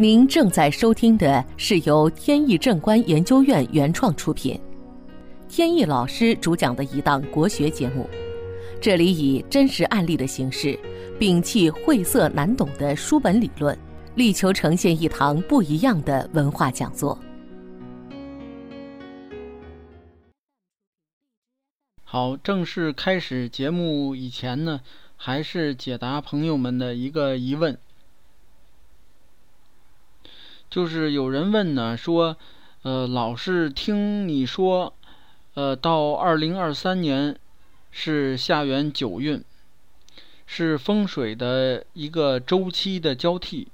[0.00, 4.58] 您正在收听的是由天意正观研究院原创出品，
[5.46, 8.08] 天意老师主讲的一档国学节目。
[8.80, 10.74] 这里以真实案例的形式，
[11.18, 13.78] 摒弃晦涩难懂的书本理论，
[14.14, 17.18] 力求呈现一堂不一样的文化讲座。
[22.04, 24.80] 好，正式开始节目以前呢，
[25.14, 27.78] 还是解答朋友们的一个疑问。
[30.70, 32.36] 就是有人问呢，说，
[32.82, 34.94] 呃，老是听你说，
[35.54, 37.36] 呃，到二零二三年
[37.90, 39.42] 是下元九运，
[40.46, 43.66] 是风水的一个周期的交替。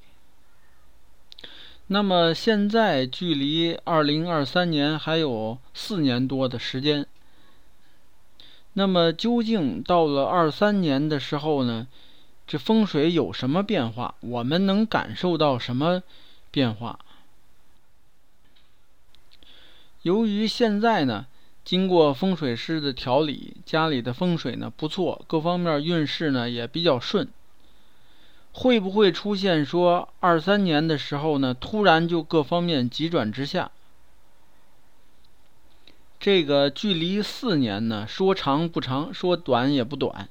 [1.88, 7.06] 那么现在距离二零二三年还有四年多的时间。
[8.72, 11.86] 那么究竟到了二三年的时候呢，
[12.46, 14.14] 这风水有什么变化？
[14.20, 16.02] 我们能感受到什么？
[16.56, 16.98] 变化。
[20.00, 21.26] 由于现在呢，
[21.62, 27.28] 经过风水师的调理，家里的风水呢不错，各方面运势呢也比较顺。
[28.52, 33.70] 会不会出现说二三年的时候呢，突然就各方面急转直下？
[36.18, 40.26] 这个距离四年呢，说长不长，说短也不短，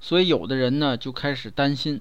[0.00, 2.00] 所以有的人呢就开始担心。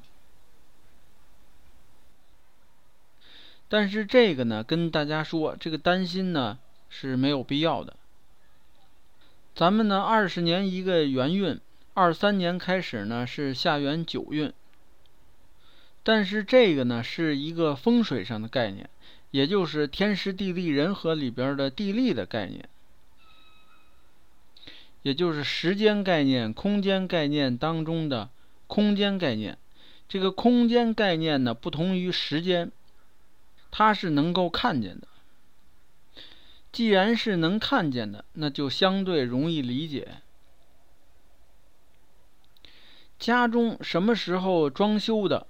[3.76, 7.98] 但是这个呢，跟大家说，这个担心呢是没有必要的。
[9.54, 11.59] 咱们呢，二十年一个元运，
[11.94, 14.54] 二三年开始呢是下元九运。
[16.04, 18.90] 但是这个呢是一个风水上的概念，
[19.32, 22.70] 也就是天时地利人和里边的地利的概念，
[25.02, 28.30] 也就是时间概念、空间概念当中的
[28.67, 29.58] 空间概念。
[30.08, 32.72] 这个空间概念呢，不同于时间。
[33.78, 35.06] 它是能够看见的，
[36.72, 40.22] 既然是能看见的，那就相对容易理解。
[43.20, 45.45] 家中什么时候装修的，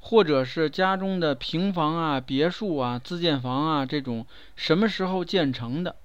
[0.00, 4.26] 或者是家中的平房啊、别墅啊、自建房啊这种
[4.56, 5.96] 什么时候建成的，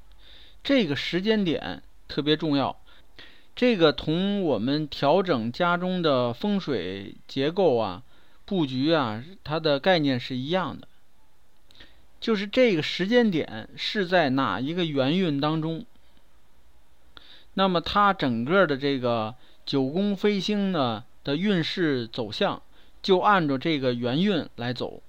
[0.62, 2.76] 这个时间点特别重要。
[3.56, 8.04] 这个同我们调整家中的风水结构啊、
[8.44, 10.89] 布局啊，它的概念是一样的。
[12.20, 15.86] 就是这个时间点是在哪一个元运当中，
[17.54, 19.36] 那么它整个的这个
[19.66, 22.62] 九宫飞星呢的运势走向，
[23.02, 25.02] 就按照这个元运来走。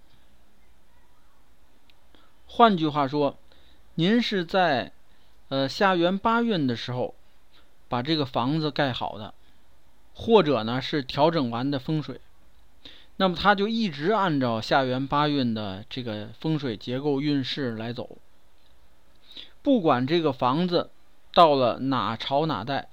[2.46, 3.38] 换句话说，
[3.94, 4.92] 您是在
[5.48, 7.14] 呃下元八运的时候
[7.88, 9.34] 把这个房子盖好的，
[10.14, 12.20] 或者呢是调整完的风水。
[13.20, 18.16] 那么他就一直按照下元八运的这个风水结构运势来走，
[19.60, 20.88] 不管这个房子
[21.34, 22.88] 到了哪朝哪代，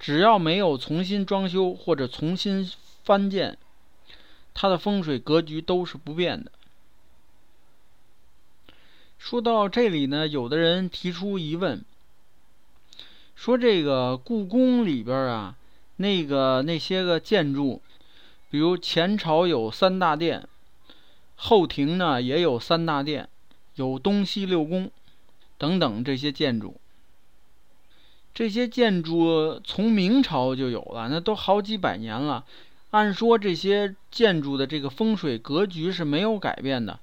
[0.00, 2.68] 只要没有重新装修或者重新
[3.04, 3.56] 翻建，
[4.52, 6.50] 它的风水格局都是不变的。
[9.16, 11.84] 说到这里呢，有的人提出疑问，
[13.36, 15.54] 说这个故宫里边啊，
[15.94, 17.80] 那个那些个建筑。
[18.50, 20.48] 比如前朝有三大殿，
[21.36, 23.28] 后庭呢也有三大殿，
[23.74, 24.90] 有东西六宫
[25.58, 26.80] 等等这些建筑。
[28.32, 32.44] 这些建筑从明朝就有了，那都好几百年了。
[32.90, 37.00] 按说这些建筑的这个风水格局是没有改变的，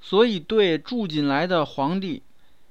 [0.00, 2.22] 所以对住进来的皇帝，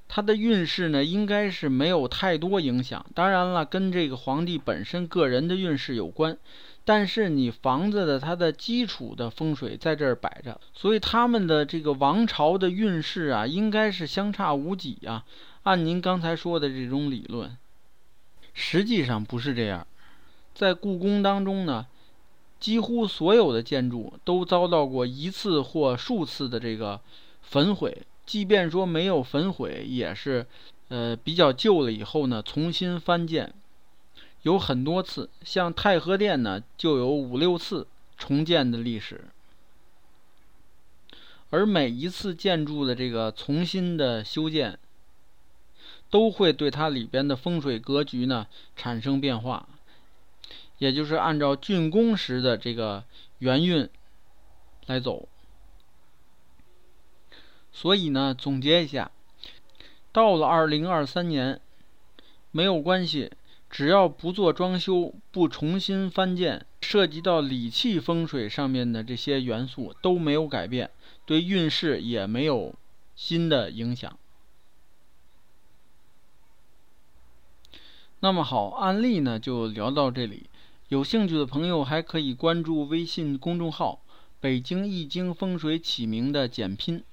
[0.10, 3.06] 他的运势呢应该是没有太多影响。
[3.14, 6.38] 当然了，跟这个皇帝本身个人的运势有关。
[6.88, 15.26] 但是你房子的它的基础的风水在这儿摆着，所以他们的这个王朝的运势啊，应该是相差无几啊。
[15.64, 17.58] 按您刚才说的这种理论，
[18.54, 19.86] 实际上不是这样。
[20.56, 21.86] 在故宫当中呢，
[22.58, 27.02] 几乎所有的建筑都遭到过一次或数次的这个
[27.42, 30.46] 焚毁，即便说没有焚毁，也是
[30.88, 33.54] 呃比较旧了以后呢，重新翻建。
[34.48, 37.86] 有很多次，像太和殿呢，就有五六次
[38.18, 39.26] 重建的历史。
[41.50, 44.80] 而每一次建筑的这个重新的修建，
[46.10, 49.68] 都会对它里边的风水格局呢产生变化，
[50.78, 53.04] 也就是按照竣工时的这个
[53.40, 53.90] 元运
[54.86, 55.28] 来走。
[57.74, 59.12] 所以呢，总结一下，
[60.14, 61.60] 到了二零二三年，
[62.52, 63.30] 没有关系。
[63.70, 70.90] 只要不做装修，不重新翻建，涉及到理气风水上面的这些元素都没有改变，
[71.26, 72.74] 对运势也没有
[73.16, 74.18] 新的影响。
[78.22, 80.50] 那么好，案例呢就聊到这里。
[80.88, 84.02] 有兴趣的朋友还可以关注微信公众号
[84.40, 87.04] “北京易经风水起名”的简拼，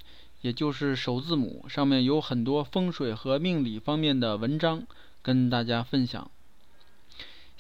[0.41, 4.87] 也就是首字母，上面有很多风水和命理方面的文章
[5.21, 6.31] 跟大家分享。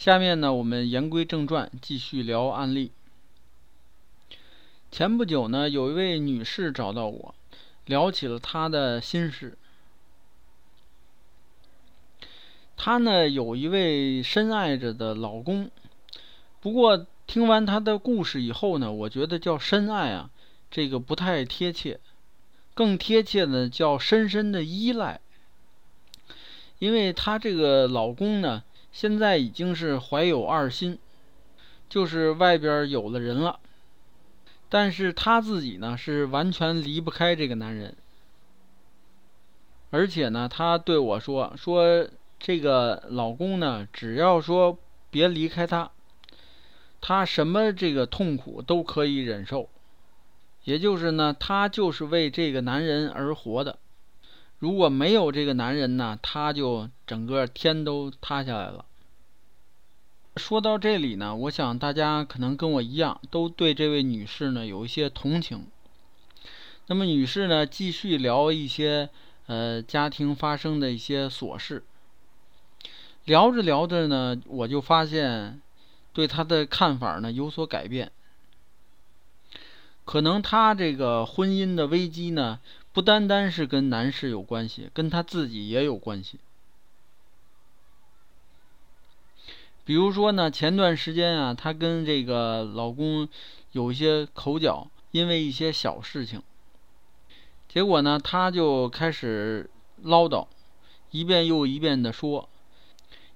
[0.04, 2.92] 下面呢，我们言归正传，继续聊案例。
[4.90, 7.34] 前不久呢，有一位女士找到我，
[7.86, 9.56] 聊起了她的心事。
[12.76, 15.70] 她呢，有一位深爱着的老公，
[16.60, 20.28] 不过听完她的故事以后呢，我觉得叫深爱啊，
[20.70, 21.98] 这个不太贴切，
[22.74, 25.22] 更贴切的叫深深的依赖，
[26.78, 28.64] 因为她这个老公呢。
[28.94, 31.00] 现在已经是怀有二心，
[31.88, 33.58] 就是外边有了人了，
[34.68, 37.96] 但是她自己呢是完全离不开这个男人，
[39.90, 42.08] 而且呢，她对我说说
[42.38, 44.78] 这个老公呢，只要说
[45.10, 45.90] 别离开他，
[47.00, 49.68] 她什么这个痛苦都可以忍受，
[50.62, 53.76] 也就是呢，她就是为这个男人而活的。
[54.58, 58.86] 如果没有这个男人呢，他就整个天都塌下来了。
[60.36, 65.66] 说到这里呢，我想大家可能跟我一样，都对这位女士呢有一些同情。
[66.86, 69.10] 那么，女士呢继续聊一些
[69.46, 71.84] 呃家庭发生的一些琐事。
[73.24, 75.60] 聊着聊着呢，我就发现
[76.12, 78.12] 对她的看法呢有所改变。
[80.04, 82.60] 可能她这个婚姻的危机呢。
[82.94, 86.38] 不单单是跟男士有关系，跟她自己也有关系。
[89.84, 93.28] 比如说呢，前段时间啊，她跟这个老公
[93.72, 96.40] 有一些口角，因为一些小事情。
[97.68, 99.68] 结果呢，她就开始
[100.00, 100.46] 唠叨，
[101.10, 102.48] 一遍又一遍的说。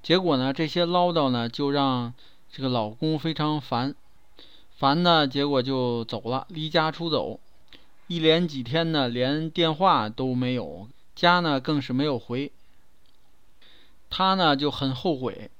[0.04, 2.14] 结果呢，这些唠叨呢，就让
[2.48, 3.96] 这个老公非常烦，
[4.76, 7.40] 烦呢，结果就走了，离家出走。
[8.08, 12.50] 一连几天呢，连电话都没有，家呢更是没有回。
[14.08, 15.50] 他呢就很后悔，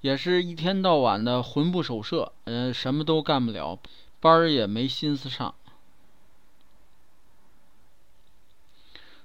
[0.00, 3.78] 也是一天到晚的魂不守舍，嗯，什么都干不了，
[4.18, 5.54] 班儿也没心思上。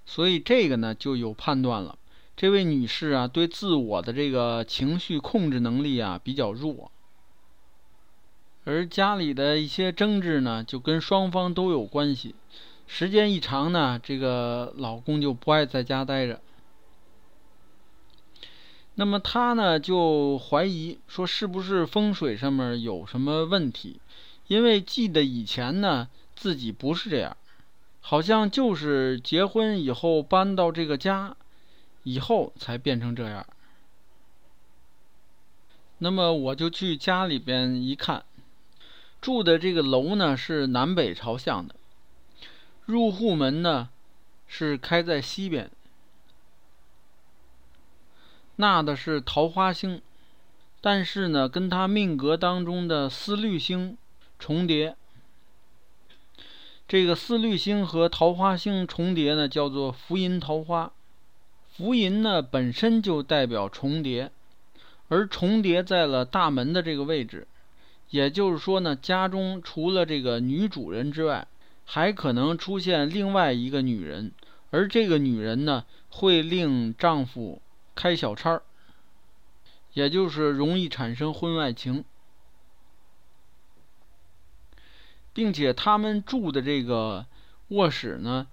[0.06, 1.97] 所以这个呢就有判断了，
[2.38, 6.92] 这位女士啊，对自我的这个情绪控制能力啊比较弱。
[8.65, 12.33] 而家里的一些争执呢，就跟双方都有关系。
[12.88, 16.41] 时间一长呢，这个老公就不爱在家待着。
[18.95, 24.00] 那么她呢，就怀疑说是不是风水上面有什么问题？
[24.47, 27.38] 因为记得以前呢，自己不是这样，
[28.01, 31.35] 好像就是结婚以后搬到这个家
[32.03, 33.45] 以后才变成这样。
[36.00, 38.23] 那么我就去家里边一看。
[39.25, 41.74] 住的这个楼呢是南北朝向的，
[42.86, 43.89] 入户门呢
[44.45, 45.72] 是开在西边，
[48.57, 50.00] 纳的是桃花星，
[50.80, 53.98] 但是呢跟他命格当中的思虑星
[54.38, 54.95] 重叠。
[56.88, 60.92] 这个思虑星和桃花星重叠呢，叫做福银桃花。
[61.76, 64.31] 福银呢本身就代表重叠，
[65.07, 67.47] 而重叠在了大门的这个位置。
[68.09, 71.47] 也就是说呢，家中除了这个女主人之外，
[71.83, 74.31] 还可能出现另外一个女人，
[74.69, 77.62] 而这个女人呢，会令丈夫
[77.94, 78.62] 开小差儿，
[79.94, 82.06] 也就是容易产生婚外情，
[85.33, 87.26] 并且他们住的这个
[87.69, 88.47] 卧室呢，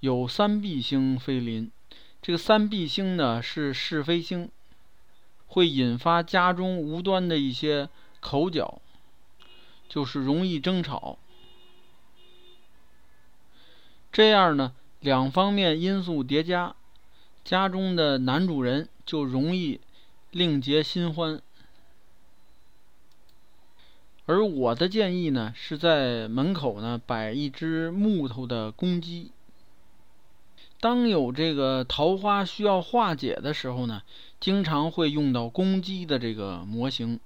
[0.00, 1.70] 有三碧星飞临，
[2.20, 4.50] 这个三碧星呢是是非星，
[5.46, 7.88] 会引发家中无端的一些
[8.20, 8.80] 口角。
[9.88, 11.18] 就是容易争吵，
[14.12, 16.74] 这样呢，两方面因素叠加，
[17.44, 19.80] 家中的男主人就容易
[20.30, 21.40] 另结新欢。
[24.26, 29.30] 而我的建议呢，是在门口呢摆一只木头的公鸡。
[30.80, 34.02] 当有这个桃花需要化解的时候呢，
[34.40, 37.20] 经常会用到公鸡的这个模型。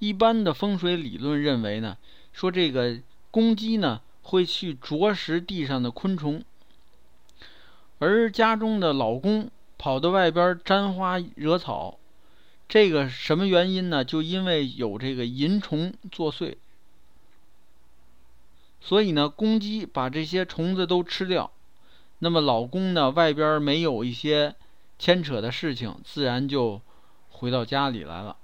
[0.00, 1.96] 一般的风水理论认为呢，
[2.32, 2.98] 说这个
[3.30, 6.42] 公鸡呢会去啄食地上的昆虫，
[7.98, 11.98] 而家中的老公跑到外边沾花惹草，
[12.66, 14.02] 这个什么原因呢？
[14.02, 16.56] 就因为有这个淫虫作祟，
[18.80, 21.52] 所以呢，公鸡把这些虫子都吃掉，
[22.20, 24.54] 那么老公呢，外边没有一些
[24.98, 26.80] 牵扯的事情，自然就
[27.28, 28.38] 回到家里来了。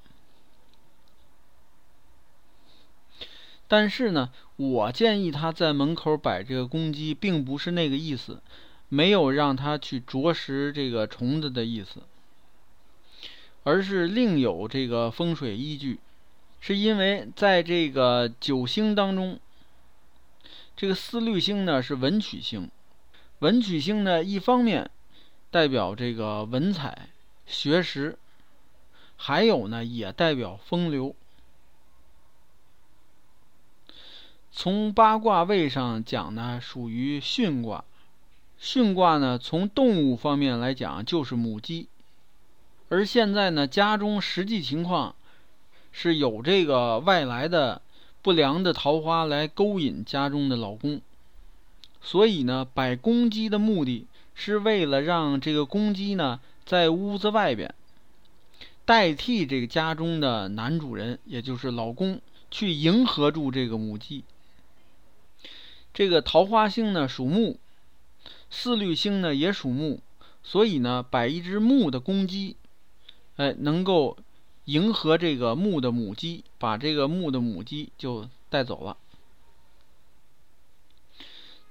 [3.68, 8.40] 但是呢，我建议他在门口摆这个公鸡，并不是那个意思，
[8.88, 12.02] 没有让他去啄食这个虫子的意思。
[13.64, 15.98] 而是另有这个风水依据，
[16.60, 19.40] 是因为在这个九星当中，
[20.76, 22.70] 这个四绿星呢是文曲星，
[23.40, 24.88] 文曲星呢一方面
[25.50, 27.08] 代表这个文采、
[27.44, 28.16] 学识，
[29.16, 31.16] 还有呢也代表风流。
[34.58, 37.84] 从八卦位上讲呢，属于巽卦，
[38.58, 41.88] 巽卦呢从动物方面来讲就是母鸡。
[42.88, 45.14] 而现在呢，家中实际情况
[45.92, 47.82] 是有这个外来的
[48.22, 51.02] 不良的桃花来勾引家中的老公，
[52.00, 57.74] 所以呢，摆公鸡的目的是为了让这个公鸡呢在屋子外边
[58.86, 64.24] 代替这个家中的男主人，也就是老公，去迎合住这个母鸡。
[65.96, 67.56] 这个桃花星呢属木，
[68.50, 70.00] 四绿星呢也属木，
[70.42, 72.56] 所以呢，摆一只木的公鸡。
[73.36, 74.18] 哎，能够
[74.66, 78.98] 迎合这个木的母鸡，把这个木的母鸡就带走了。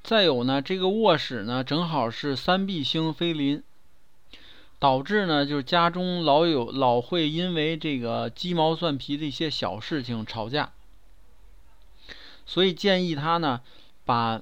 [0.01, 3.61] 再有呢，这个卧室呢正好是三碧星飞临，
[4.79, 10.71] 导致呢就是家中老有老会因为这个鸡毛蒜皮的一些小事情吵架，
[12.47, 13.61] 所以建议他呢
[14.05, 14.41] 把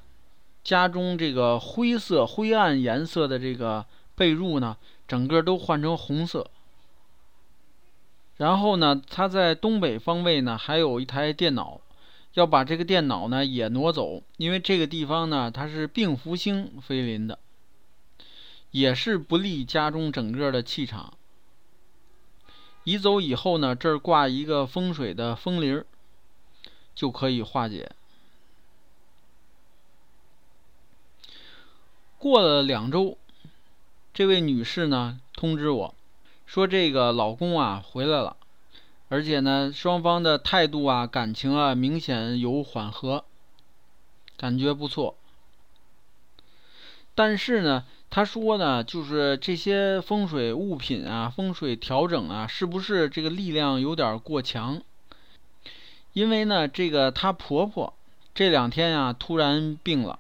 [0.63, 4.77] 家中这个灰色灰暗颜色的这个被褥呢
[5.08, 6.50] 整个都换成红色。
[8.38, 11.79] 然后呢，他在东北方位呢，还有一台电脑，
[12.34, 17.38] 要把这个电脑呢也挪走，因为这个地方呢它是病福星飞临的，
[18.72, 21.13] 也是不利家中整个的气场。
[22.86, 25.86] 移走以后呢，这儿挂一个风水的风铃儿，
[26.96, 27.91] 就可以化解。
[32.24, 33.18] 过了两周，
[34.13, 35.94] 这位女士呢通知我。
[36.46, 38.38] 说这个老公啊回来了，
[39.10, 43.25] 而且呢，双方的态度啊、感情啊明显有缓和，
[44.38, 45.18] 感觉不错。
[47.13, 54.82] 但是呢，他说呢，就是这些风水物品啊、风水调整啊，是不是这个力量有点过强？
[56.13, 57.94] 因为呢，这个她婆婆
[58.34, 60.20] 这两天呀突然病了，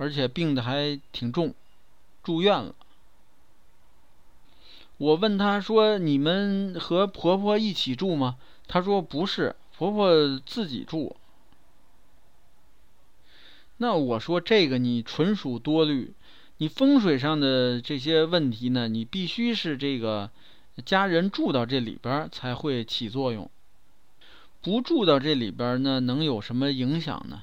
[0.00, 1.52] 而且病的还挺重，
[2.22, 2.74] 住院了。
[4.96, 11.16] 我问他说：“你们和婆婆一起住吗？”他说：“不是，婆婆自己住。”
[13.76, 16.14] 那我说：“这个你纯属多虑，
[16.56, 20.30] 你风水上的这些问题呢，你必须是这个
[20.86, 23.50] 家人住到这里边才会起作用，
[24.62, 27.42] 不住到这里边呢，能有什么影响呢？”